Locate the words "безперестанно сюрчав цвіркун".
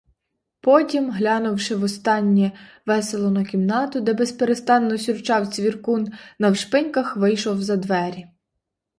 4.13-6.07